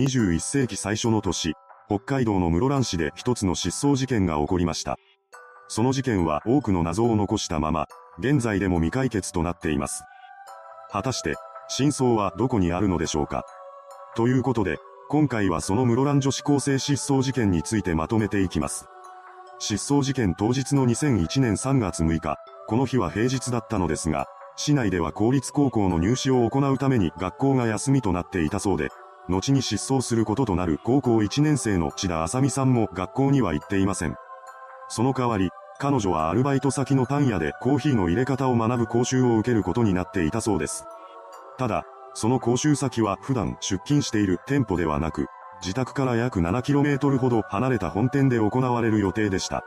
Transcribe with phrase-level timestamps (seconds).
[0.00, 1.52] 21世紀最初の年、
[1.86, 4.96] 北海道の室蘭市で一つの失踪事件が起こりました。
[5.68, 7.86] その事件は多くの謎を残したまま、
[8.18, 10.04] 現在でも未解決となっています。
[10.90, 11.34] 果たして、
[11.68, 13.44] 真相はどこにあるのでしょうか？
[14.16, 14.78] ということで、
[15.10, 18.86] 今回はその室蘭女子高生失踪事件についてまとめていきます。
[19.58, 24.24] 失踪事件当日の2001年3月6日、この日は平日だったのですが、
[24.56, 28.88] 市内では公立高校の入試を行うために学校が休みとなっていたそうで、
[29.30, 34.16] 後に失踪することとなる高校1年生の千田麻美さんも学校には行っていません。
[34.88, 40.84] その代わり、彼女はアルバイト先のパン屋でコーヒーの入れ方を学ぶ講習を受けることになっていたそうです。
[41.56, 45.26] ただ、その講習先は普段出勤している店舗ではなく、
[45.62, 49.64] 自宅から約 7km ほど離れた本店で行われる予定でした。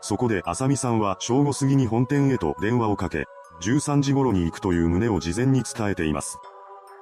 [0.00, 3.26] そこで浅見さんは正午過ぎに本店へと電話をかけ、
[3.60, 6.38] 13時頃に行くという旨を事前に伝えています。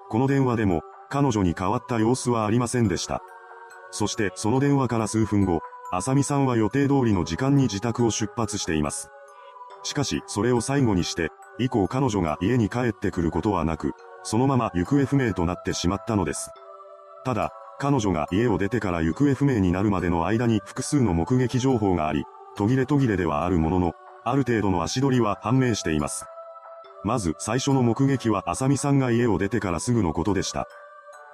[0.09, 0.83] この電話でも、
[1.17, 3.23] 彼女に変わった様子はありませんでした。
[3.91, 9.09] そしてその電話から数分後、浅見さんは予定通りの時間に自宅を出発しています。
[9.83, 16.51] しかし、それを最後にして、以降彼女が家に帰ってくることはなく、そのまま行方不明となってしまったのです。
[17.25, 22.25] ただ、彼女が家を出てから行方不明になるまでの間に複数の目撃情報があり、
[22.59, 23.93] 途切れ途切れではあるものの、
[24.23, 26.27] ある程度の足取りは判明しています。
[27.05, 30.69] まず最初の目撃は浅見さんが家を出てからすぐのことでした。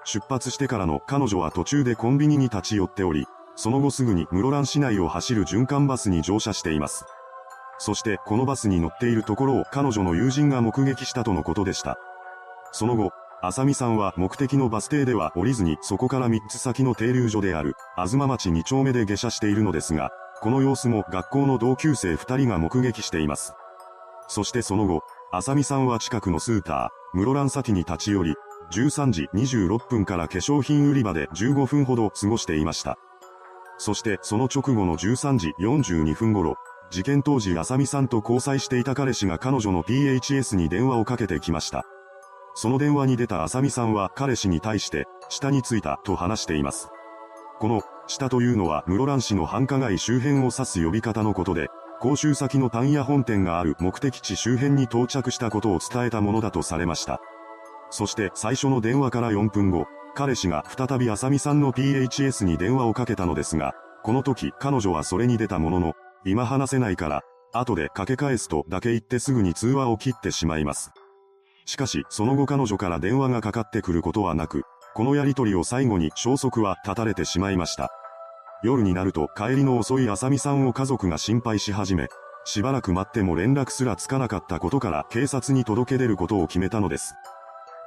[0.04, 7.04] 出発してからの彼女は途中でコンビニに立ち寄っており、その後すぐに室蘭市内を走る循環バスに乗車しています。
[7.78, 11.98] そしてこのバスに乗っているところを彼女の友人が目撃したとのことでした。
[12.72, 13.10] その後、
[13.42, 20.10] 浅見さんは目的のバス停では降りずにそこから3つ先の停留所である、東町2丁目で下車しているのですが、
[20.40, 23.54] この様子も学校の同級生2人が目撃しています。
[24.28, 25.02] そしてその後、
[25.32, 28.34] 浅見さんは近くのスーパー、室蘭先に立ち寄り、
[28.72, 32.98] 13時26分から化粧品売り場で15分ほど過ごしていました。
[33.78, 36.56] そしてその直後の13時42分頃、
[36.90, 41.84] 事件当時浅見さんと交際していた彼氏が彼女の PHS に電話をかけてきました。
[42.54, 46.90] その電話に出た浅見さんは彼氏に対して、下についたと話しています。
[47.58, 51.68] この、下というのは室蘭市の繁華街周辺を指す呼び方のことで、
[51.98, 57.22] 講習先のパン屋本店がある目的地周辺に到着したことを伝えたものだとされました。
[57.92, 65.92] そして最初の電話から4分後、彼氏が再び浅見さんの PHS に電話をかけたのですが、この時彼女はそれに出たものの、
[66.24, 67.20] 今話せないから、
[67.52, 70.90] 後でかけ返すとだけ言ってすぐに通話を切ってしまいます。
[71.66, 74.62] しかし、その後彼女から電話がかかってくることはなく、
[74.94, 77.90] このやりとりを最後に消息は絶たれてしまいました。
[78.64, 82.08] 夜になると帰りの遅い浅見さんを家族が心配し始め、
[82.44, 87.14] しばらく待っても連絡すらつかなかったことから警察に届け出ることを決めたのです。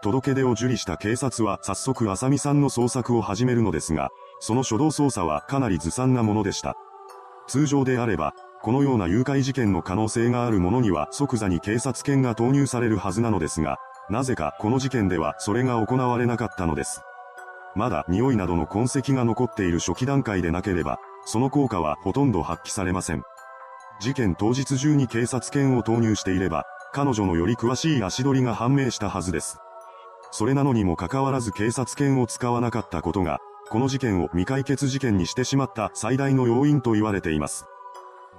[0.05, 6.75] 届け出を受理した警察は早速浅見さんの捜索を始めるのですが、その初動捜査はかなりずさんなものでした。
[7.47, 17.01] 通常であれば、このような誘拐事件の可能性があるものには即座に警察犬が投入されるはずなのですが、なぜかこの事件ではそれが行われなかったのです。
[17.75, 23.23] まだ匂いなどの痕跡が残っている初期段階でなければ、その効果はほとんど発揮されません。
[23.99, 29.57] 事件当日中に警察犬を投入していれば、彼女のより詳しい足取りが判明したはずです。
[30.37, 37.67] それなのにもかかわらず警察犬を使わなかったことが、この事件を未解決事件にしてしまった最大の要因と言われています。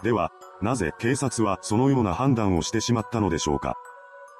[0.02, 0.30] では、
[0.60, 3.78] なぜ警察はそのような判断をしてしまったのでしょうか？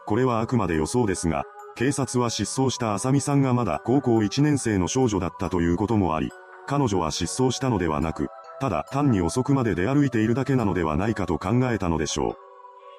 [0.05, 1.45] これはあくまで予想ですが、
[1.77, 6.33] 警察は失踪した浅見さんがまだ高校1年生の少女だったということもあり、
[6.67, 8.29] 彼女は失踪したのではなく、
[8.61, 12.37] ただ単に遅くまで出歩いているだけなのではないかと考えたのでしょ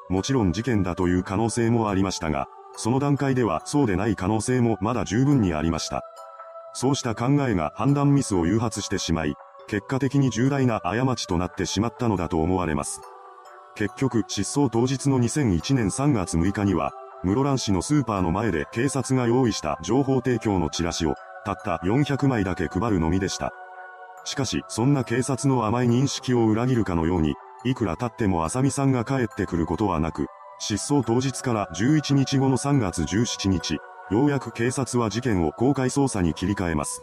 [0.09, 0.13] う。
[0.13, 6.03] もちろん事件だという可能性もありましたが、その段階ではそうでない可能性もまだ十分にありました。
[6.74, 9.33] そうした考えが判断ミスを誘発してしまい、
[9.68, 13.01] 結果的に重大な過ちとなってしまったのだと思われます。
[13.75, 16.94] 結局、失踪当日の2001年3月6日には、
[17.24, 21.15] 室蘭市のスーパーの前で警察が用意した情報提供のチラシを、
[21.45, 23.51] たった400枚だけ配るのみでした。
[24.23, 27.33] しかし、そんな警察の甘い認識を裏切るかのように、
[27.65, 30.27] いくら経っても浅見さんが帰ってくることはなく、
[30.59, 33.77] 失踪当日から11日後の3月17日、
[34.09, 37.01] ようやく警察は事件を公開捜査に切り替えます。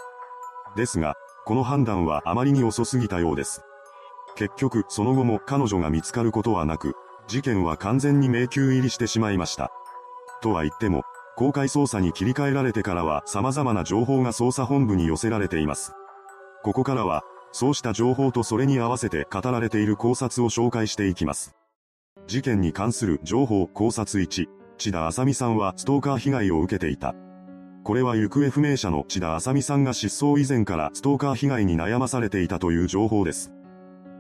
[0.77, 1.15] ですが、
[1.45, 3.63] この判断はあまりに遅すぎたようです。
[4.37, 6.95] 結局、その後も彼女が見つかることはなく、
[7.29, 9.71] 事件は完全に迷宮入りしてしまいました。
[10.43, 11.05] とは言っても、
[11.37, 15.93] 公開捜査に切り替えられてからは様々な情報が捜査本部に寄せられています。
[16.63, 17.23] ここからは、
[17.53, 21.55] そうした情報とそれに合わせて語られている考察を紹介していきます。
[22.27, 27.15] 事件に関する情報考察1、千田麻美さんはストーカー被害を受けていた。
[27.85, 33.53] これは行方不明者の千田麻美さんが失踪以前からストーカー被害に悩まされていたという情報です。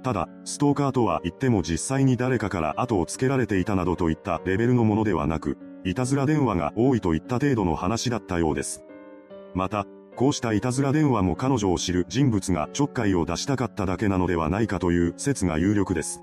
[0.02, 8.84] ただ、ストーカーとは言っても実際に誰かから後をつけられていたなどといったレベルのものではなく、いたずら電話が多いといった程度の話だったようです。
[9.54, 16.22] また、こうしたいたずら電話も彼女を知る人物がちょっかいを出したかっただけなのではないかという説が有力です。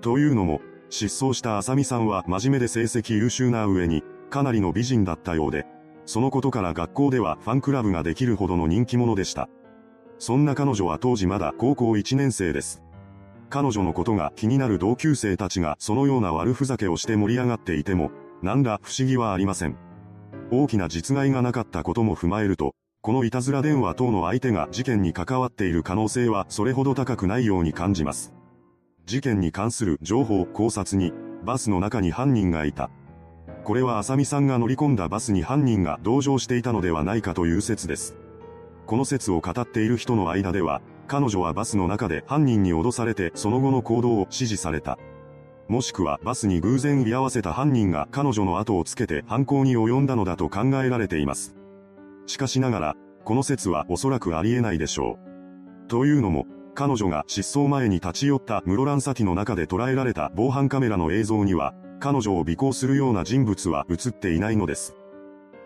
[0.00, 0.60] というのも、
[0.92, 5.64] 失踪した浅見さんは真面目で成績優秀な上に、かなりの美人だったようで、
[6.04, 9.48] そのことから学校ではファンクラブができるほどの人気者でした。
[10.18, 12.82] そんな彼女は当時まだ高校1年生です。
[13.48, 18.10] 彼女のことが気になる同級生たちがそのような悪ふざけをして盛り上がっていても、
[18.42, 19.76] 何ら不思議はありません。
[20.50, 28.34] 大きな実害がなかったことも踏まえると、このいたずら電話等の相手が事件に関わっている可能性はそれほど高くないように感じます。
[29.06, 31.12] 事件に関する情報考察に、
[31.44, 32.90] バスの中に犯人がいた。
[33.64, 38.16] これは浅見さんが乗り込んだバスに犯人が同乗していたのではないかという説です。
[38.86, 44.98] この説を語っている人の間では、彼女はバスの中で犯人に脅されてその後の行動を指示された。
[45.68, 51.54] もしくはバスに偶然居合わせた犯人が彼女の後をつけて犯行に及んだのだと考えられています。
[52.26, 55.18] しかしながら、この説はおそらくありえないでしょ
[55.86, 55.88] う。
[55.88, 64.96] というのも、彼女が失踪前に立ち寄った室蘭先の中で捉えられた防犯カメラの映像には、彼女を尾行するような人物は映っていないのです。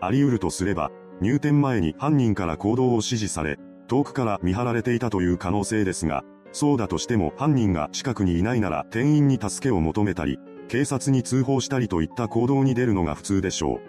[0.01, 3.57] あり得るとすれば、入店前に犯人から行動を指示され、
[3.87, 10.37] 遠くから見張られていたという可能性ですが、そうだとしても犯人が近くにいないなら店員に助けを求めたり、
[10.67, 13.81] 警察に通報したりといった行動に出るのが普通でしょう。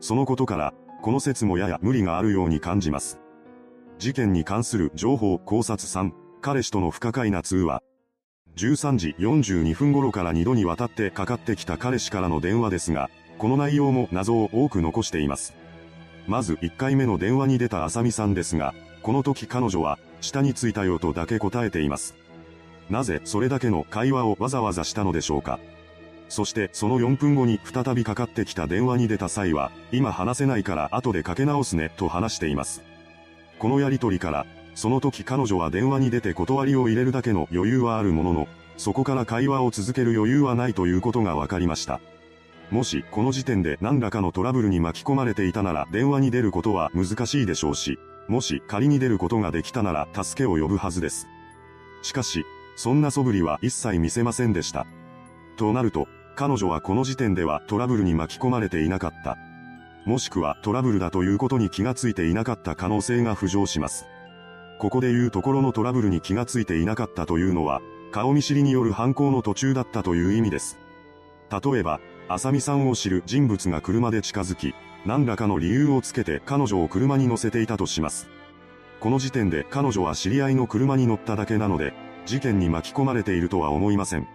[0.00, 0.72] そのことから、
[1.02, 3.20] この説もやや無理があるように感じます。
[3.98, 6.12] 事件に関する情報考察3、
[6.46, 7.82] 彼氏との不可解な通話。
[8.54, 15.54] 13時42分頃から2度にわたってかかってきた彼氏からの電話ですが、この内容も謎を多く残しています。
[16.28, 22.14] まず1回目の電話に出た浅見さんですが、この時彼女は、下に着いたよとだけ答えています。
[22.90, 25.58] なぜそれだけの会話をわざわざしたのでしょうか。
[26.28, 32.84] そしてその4分後に再びかかってきた電話に出た際は、今話せないから後でかけ直すねと話しています。
[33.58, 34.46] このやりとりから、
[34.76, 41.98] その時彼女は電話に出て断りを入れるだけの余裕はあるものの、そこから会話を続ける余裕はないということが分かりました。
[42.70, 51.26] もしこの時点で何らかのトラブルに巻き込まれていたなら電話に出ることは難しいでしょうし、もし仮に出ることができたなら助けを呼ぶはずです。
[52.02, 52.44] しかし、
[52.76, 54.86] そんな素振りは一切見せませんでした。
[55.56, 59.38] となると、彼女はこの時点ではトラブルに巻き込まれていなかった。
[60.04, 64.04] もしくはトラブルだということに気がついていなかった可能性が浮上します。
[64.78, 67.80] ここで言うところのトラブルに気がついていなかったというのは、
[68.12, 70.78] 顔見知りによる犯行の途中だったという意味です。
[71.50, 74.74] 例えば、浅見さんを知る人物が車で近づき、
[75.04, 78.28] 何らかの理由をつけて彼女を車に乗せていたとします。
[79.00, 81.94] この時点で彼女は知り合いの車に乗っただけなので、
[82.26, 84.26] 事件に巻き込まれているとは思いません。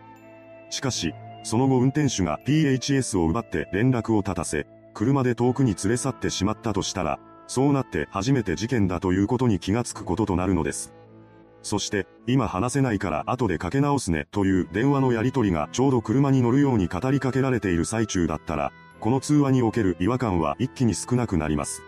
[0.70, 7.20] しかし、その後運転手が PHS を奪って連絡を立たせ、車で遠くに連れ去ってしまったとしたら、
[7.52, 10.94] そうなって初めて事件だということに気がつくこととなるのです。
[11.64, 21.84] そして、今話せないから後でかけ直すねという電話のやり取りがちょうど車に乗るように語りかけられている最中だったら、この通話における違和感は一気に少なくなります。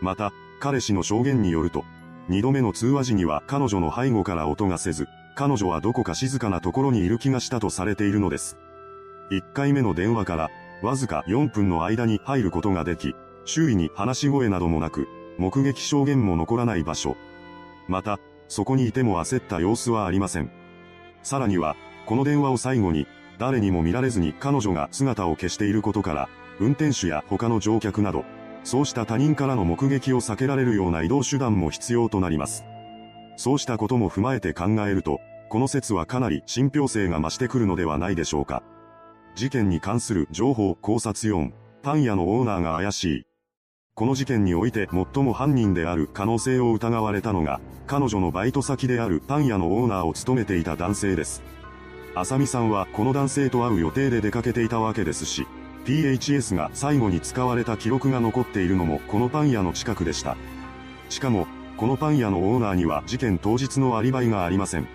[0.00, 1.84] また、彼氏の証言によると、
[2.30, 8.56] 二度目の通話時には彼女の背後から音がせず、彼女はどこか静かなところにいる気がしたとされているのです。
[9.30, 10.50] 一回目の電話から、
[10.80, 13.14] わずか4分の間に入ることができ、
[13.46, 17.16] 周囲に話し声などもなく、目撃証言も残らない場所。
[17.88, 20.50] また、そこにいても焦った様子はありません。
[21.22, 21.76] さらには、
[22.06, 23.06] この電話を最後に、
[23.38, 28.24] 誰にも見られずに彼女が姿を消していることから、運転手や他の乗客など、
[28.64, 32.64] そうした他人からの目撃を避けられるような移動手段も必要となります。
[33.36, 38.62] そうしたことも踏まえて考えると、この説はかなり信憑性が増してくるのではないでしょうか。
[39.36, 43.26] 事件に関する情報考察4、パン屋のオーナーが怪しい。
[43.98, 51.42] この事件において最も犯人である可能性を疑われたのが、彼女のバイト先であるパン屋のオーナーを務めていた男性です。
[52.14, 55.46] 浅見さんはこの男性と会う予定で出かけていたわけですし、
[55.86, 60.36] PHS が最後に使われた記録が残っているのもこのパン屋の近くでした。
[61.08, 61.46] しかも、
[61.78, 64.86] このパン屋のオーナーには事件当日のアリバイがありません。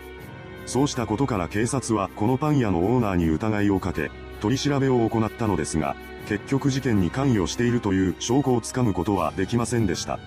[0.68, 5.96] そうしたことから警察はこのパン屋のオーナーに疑いをかけ、取り調べを行ったのですが、
[6.28, 10.20] 結局事件に関与しているという証拠をつかむことはできませんでした。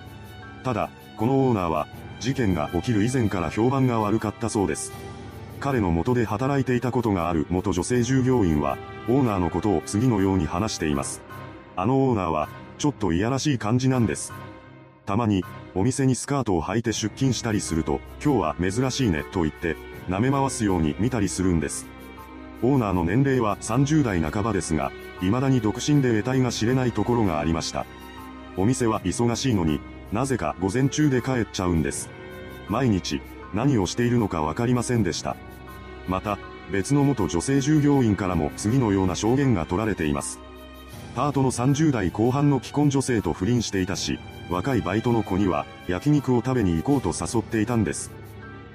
[0.63, 1.87] ただ、このオーナーは、
[2.19, 4.93] 事件が起きる以前から評判が悪かったそうです。
[5.59, 11.21] 彼の元で働いていたことがある元女性従業員は、オーナーのことを次のように話しています。
[11.75, 14.33] あのオーナーは、ちょっといやらしい感じなんです。
[15.05, 15.43] たまに、
[15.75, 19.75] お店にスカートを履いて出勤したりすると、今日は珍しいね、と言って、
[20.09, 21.85] 舐め回すように見たりするんです。
[22.61, 27.85] オーナーの年齢は30代半ばですが、未だに独身で得体が知れないところがありました。
[28.57, 29.79] お店は忙しいのに、
[30.11, 32.09] なぜか午前中で帰っちゃうんです。
[32.69, 33.21] 毎日、
[33.53, 35.35] 何をしているのかわかりませんでした。
[36.07, 36.37] また、
[36.71, 40.39] 別の元女性従業員からも次のような証言が取られています。
[41.15, 44.19] パートの30代後半の既婚女性と不倫していたし、
[44.49, 48.11] 若いバイトの子には焼肉を食べに行こうと誘っていたんです。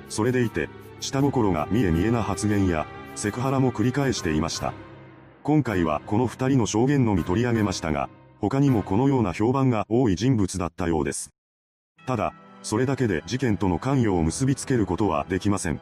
[0.09, 0.69] それでいて、
[1.01, 4.73] 下心が見え見えな発言や、セクハラも繰り返していました。
[5.43, 11.33] 今回はこの二人の証言のみ取り上げましたが、他にもこのような評判が多い人物だったようです。
[12.07, 15.81] ただ、それだけで事件との関与を結びつけることはできません。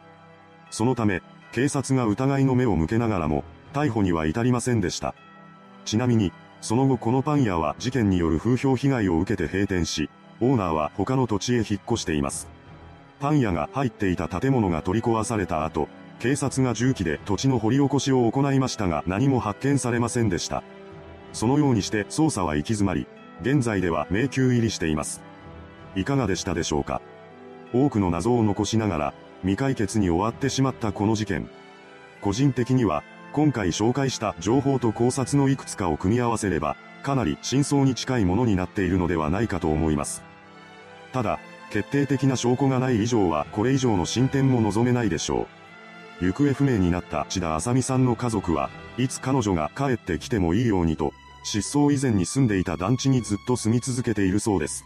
[0.71, 5.15] そのため、警察が疑いの目を向けながらも、逮捕には至りませんでした。
[5.85, 10.09] ちなみに、その後このパン屋は事件による風評被害を受けて閉店し、
[10.41, 12.49] オーナーは他の土地へ引っ越しています。
[13.19, 15.89] パン屋が入っていた建物が取り壊された後、
[16.19, 20.63] 警察が重機で土地の掘り起こしを行いましたが何も発見されませんでした。
[21.33, 23.07] そのようにして捜査は行き詰まり、
[23.41, 25.21] 現在では迷宮入りしています。
[25.95, 27.01] いかがでしたでしょうか？
[27.73, 31.49] 多くの謎を残しながら、未解決に終わってしまったこの事件。
[32.21, 40.23] 個人的には、今回紹介した情報と考察のいくつかを組み合わせれば、かなり真相に近いものになっているのではないかと思います。
[41.13, 41.39] ただ、
[41.71, 45.47] 決定的な証拠がない以上はこれ以上の進展も望めないでしょう。
[46.21, 51.13] 行方不明になった千田麻美さんの家族は、いつ彼女が帰ってきてもいいようにと、
[51.45, 54.85] 失踪以前に住んでいた団地にずっと住み続けているそうです。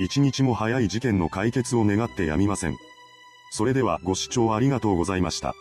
[0.00, 2.76] 一日も早い事件の解決を願ってやみません。
[3.50, 5.54] それではご視聴ありがとうございました。